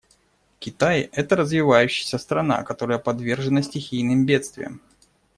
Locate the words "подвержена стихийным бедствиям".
2.97-4.81